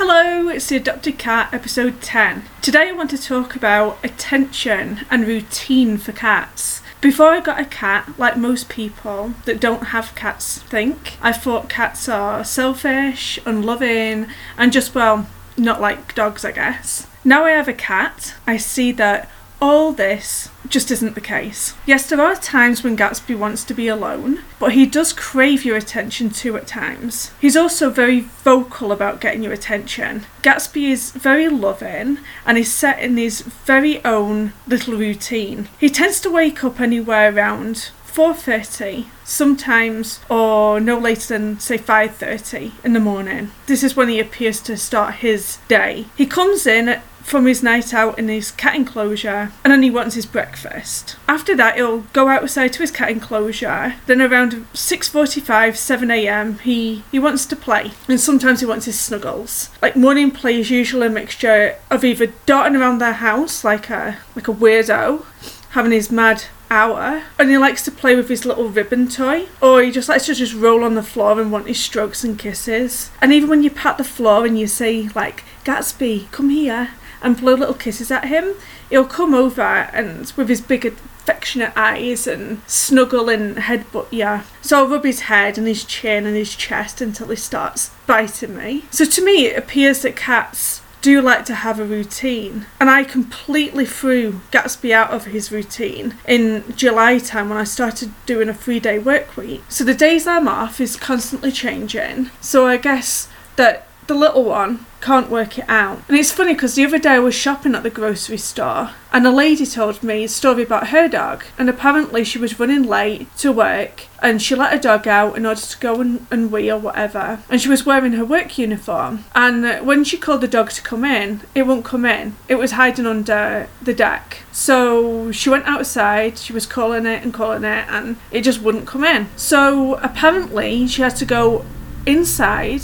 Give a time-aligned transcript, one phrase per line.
[0.00, 2.44] Hello, it's the Adopted Cat, episode 10.
[2.62, 6.82] Today I want to talk about attention and routine for cats.
[7.00, 11.68] Before I got a cat, like most people that don't have cats think, I thought
[11.68, 15.26] cats are selfish, unloving, and just, well,
[15.56, 17.08] not like dogs, I guess.
[17.24, 19.28] Now I have a cat, I see that
[19.60, 21.74] all this just isn't the case.
[21.86, 25.76] Yes, there are times when Gatsby wants to be alone, but he does crave your
[25.76, 27.32] attention too at times.
[27.40, 30.26] He's also very vocal about getting your attention.
[30.42, 35.68] Gatsby is very loving and is set in his very own little routine.
[35.78, 42.72] He tends to wake up anywhere around 4.30 sometimes or no later than say 5.30
[42.82, 46.88] in the morning this is when he appears to start his day he comes in
[46.88, 51.16] at from his night out in his cat enclosure and then he wants his breakfast.
[51.28, 53.94] After that he'll go outside to his cat enclosure.
[54.06, 59.70] Then around 6:45, 7am he he wants to play and sometimes he wants his snuggles.
[59.82, 64.18] Like morning play is usually a mixture of either darting around their house like a
[64.34, 65.24] like a weirdo
[65.70, 69.82] having his mad hour and he likes to play with his little ribbon toy or
[69.82, 73.10] he just likes to just roll on the floor and want his strokes and kisses
[73.22, 76.90] and even when you pat the floor and you say like gatsby come here
[77.22, 78.54] and blow little kisses at him,
[78.90, 84.42] he'll come over and with his big affectionate eyes and snuggle and headbutt you.
[84.62, 88.56] So I'll rub his head and his chin and his chest until he starts biting
[88.56, 88.84] me.
[88.90, 92.66] So to me, it appears that cats do like to have a routine.
[92.80, 98.12] And I completely threw Gatsby out of his routine in July time when I started
[98.26, 99.62] doing a three day work week.
[99.68, 102.30] So the days I'm off is constantly changing.
[102.40, 106.02] So I guess that the little one can't work it out.
[106.08, 109.26] And it's funny because the other day I was shopping at the grocery store and
[109.26, 111.44] a lady told me a story about her dog.
[111.56, 115.46] And apparently she was running late to work and she let her dog out in
[115.46, 117.40] order to go and, and wee or whatever.
[117.48, 119.24] And she was wearing her work uniform.
[119.34, 122.34] And when she called the dog to come in, it wouldn't come in.
[122.48, 124.38] It was hiding under the deck.
[124.50, 128.86] So she went outside, she was calling it and calling it, and it just wouldn't
[128.86, 129.28] come in.
[129.36, 131.64] So apparently she had to go
[132.04, 132.82] inside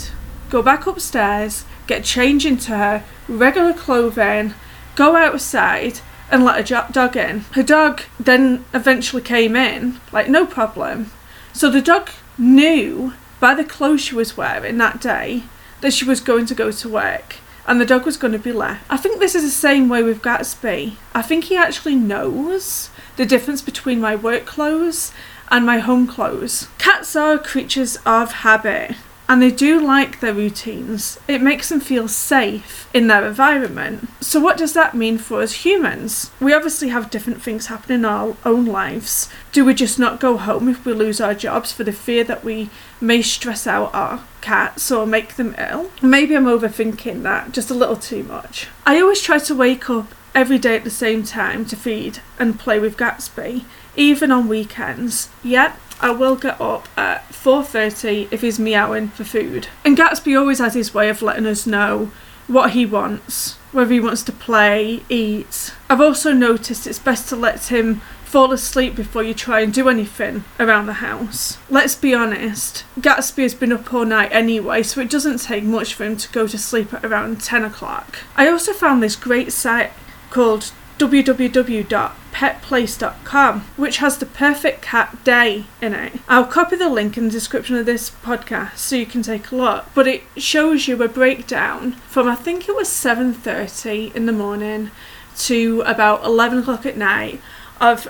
[0.49, 4.53] go back upstairs, get changed into her regular clothing,
[4.95, 7.41] go outside, and let her dog in.
[7.51, 11.11] Her dog then eventually came in, like no problem.
[11.53, 15.43] So the dog knew by the clothes she was wearing that day
[15.81, 17.35] that she was going to go to work
[17.67, 18.85] and the dog was going to be left.
[18.89, 20.95] I think this is the same way with Gatsby.
[21.13, 25.11] I think he actually knows the difference between my work clothes
[25.49, 26.67] and my home clothes.
[26.77, 28.95] Cats are creatures of habit
[29.27, 31.19] and they do like their routines.
[31.27, 34.07] It makes them feel safe in their environment.
[34.21, 36.31] So, what does that mean for us humans?
[36.39, 39.29] We obviously have different things happen in our own lives.
[39.51, 42.43] Do we just not go home if we lose our jobs for the fear that
[42.43, 42.69] we
[43.01, 45.91] may stress out our cats or make them ill?
[46.01, 48.67] Maybe I'm overthinking that just a little too much.
[48.85, 52.59] I always try to wake up every day at the same time to feed and
[52.59, 53.63] play with Gatsby,
[53.95, 55.29] even on weekends.
[55.41, 59.67] Yet, I will get up at 4.30 if he's meowing for food.
[59.83, 62.11] And Gatsby always has his way of letting us know
[62.47, 65.73] what he wants, whether he wants to play, eat.
[65.89, 69.87] I've also noticed it's best to let him fall asleep before you try and do
[69.87, 71.57] anything around the house.
[71.69, 75.93] Let's be honest, Gatsby has been up all night anyway, so it doesn't take much
[75.93, 78.19] for him to go to sleep at around 10 o'clock.
[78.35, 79.91] I also found this great site
[80.31, 86.13] called www.petplace.com, which has the perfect cat day in it.
[86.27, 89.55] I'll copy the link in the description of this podcast so you can take a
[89.55, 89.85] look.
[89.93, 94.89] But it shows you a breakdown from I think it was 7:30 in the morning
[95.37, 97.41] to about 11 o'clock at night
[97.81, 98.07] of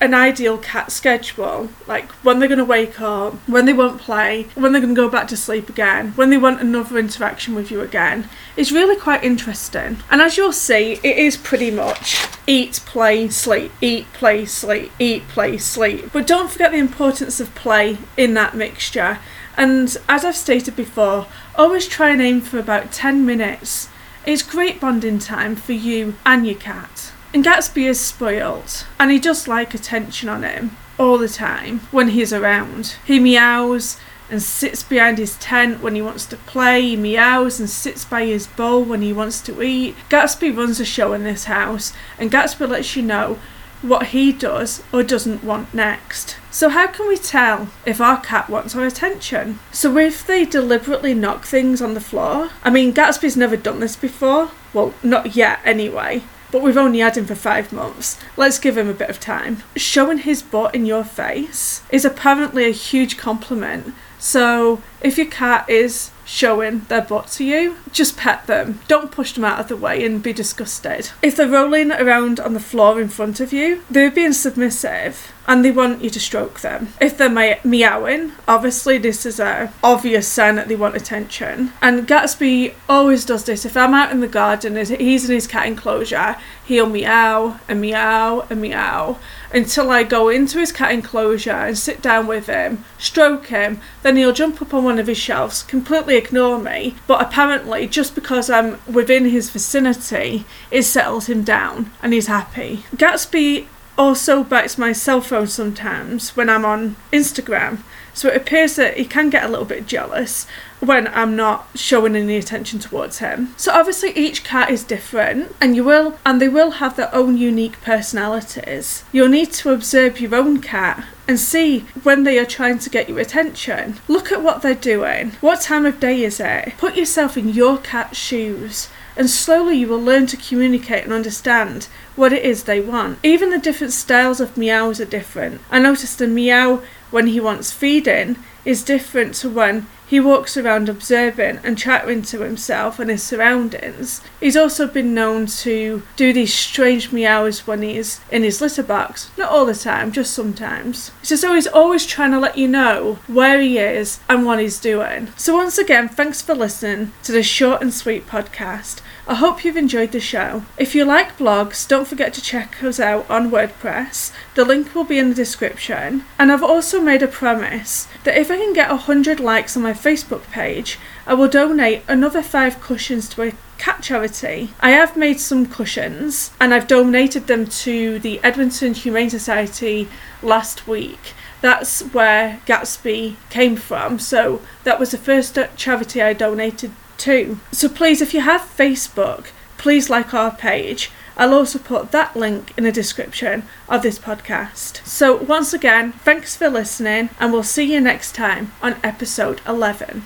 [0.00, 4.44] an ideal cat schedule, like when they're going to wake up, when they won't play,
[4.54, 7.70] when they're going to go back to sleep again, when they want another interaction with
[7.70, 9.98] you again, is really quite interesting.
[10.10, 15.26] And as you'll see, it is pretty much eat, play, sleep, eat, play, sleep, eat,
[15.28, 16.12] play, sleep.
[16.12, 19.18] But don't forget the importance of play in that mixture.
[19.56, 23.88] And as I've stated before, always try and aim for about 10 minutes.
[24.26, 27.05] It's great bonding time for you and your cat.
[27.34, 32.08] And Gatsby is spoilt, and he just like attention on him all the time when
[32.08, 32.96] he's around.
[33.04, 33.98] He meows
[34.30, 38.24] and sits behind his tent when he wants to play, he meows and sits by
[38.24, 39.94] his bowl when he wants to eat.
[40.08, 43.38] Gatsby runs a show in this house, and Gatsby lets you know
[43.82, 46.36] what he does or doesn't want next.
[46.50, 49.58] So, how can we tell if our cat wants our attention?
[49.70, 53.94] So, if they deliberately knock things on the floor, I mean, Gatsby's never done this
[53.94, 56.22] before, well, not yet anyway,
[56.56, 58.18] but we've only had him for five months.
[58.34, 59.62] Let's give him a bit of time.
[59.76, 65.68] Showing his butt in your face is apparently a huge compliment So if your cat
[65.68, 68.80] is showing their butt to you, just pet them.
[68.88, 71.10] Don't push them out of the way and be disgusted.
[71.22, 75.64] If they're rolling around on the floor in front of you, they're being submissive and
[75.64, 76.88] they want you to stroke them.
[77.00, 81.72] If they're me- meowing, obviously this is a obvious sign that they want attention.
[81.80, 83.64] And Gatsby always does this.
[83.64, 87.80] If I'm out in the garden and he's in his cat enclosure, he'll meow and
[87.80, 89.18] meow and meow
[89.52, 94.16] until I go into his cat enclosure and sit down with him, stroke him, then
[94.16, 98.50] he'll jump up on one of his shelves, completely ignore me, but apparently just because
[98.50, 102.84] I'm within his vicinity, it settles him down and he's happy.
[102.94, 103.66] Gatsby
[103.98, 107.80] also bites my cell phone sometimes when I'm on Instagram.
[108.14, 110.46] So it appears that he can get a little bit jealous
[110.80, 113.54] when I'm not showing any attention towards him.
[113.58, 117.36] So obviously each cat is different and you will and they will have their own
[117.36, 119.04] unique personalities.
[119.12, 123.08] You'll need to observe your own cat and see when they are trying to get
[123.08, 123.98] your attention.
[124.08, 125.32] Look at what they're doing.
[125.42, 126.74] What time of day is it?
[126.78, 131.88] Put yourself in your cat's shoes and slowly you will learn to communicate and understand
[132.14, 133.18] what it is they want.
[133.22, 135.60] Even the different styles of meows are different.
[135.70, 138.36] I noticed the meow when he wants feeding
[138.66, 144.20] is different to when he walks around observing and chattering to himself and his surroundings.
[144.40, 149.30] He's also been known to do these strange meows when he's in his litter box.
[149.36, 151.10] Not all the time, just sometimes.
[151.22, 154.78] So, so he's always trying to let you know where he is and what he's
[154.78, 155.28] doing.
[155.36, 159.00] So once again, thanks for listening to this short and sweet podcast.
[159.28, 160.62] I hope you've enjoyed the show.
[160.78, 164.32] If you like blogs, don't forget to check us out on WordPress.
[164.54, 166.24] The link will be in the description.
[166.38, 169.92] And I've also made a promise that if I can get 100 likes on my
[169.92, 174.70] Facebook page, I will donate another five cushions to a cat charity.
[174.80, 180.08] I have made some cushions and I've donated them to the Edmonton Humane Society
[180.42, 181.34] last week.
[181.60, 184.18] That's where Gatsby came from.
[184.18, 187.60] So that was the first charity I donated to.
[187.72, 191.10] So please, if you have Facebook, please like our page.
[191.36, 195.06] I'll also put that link in the description of this podcast.
[195.06, 200.24] So, once again, thanks for listening, and we'll see you next time on episode 11.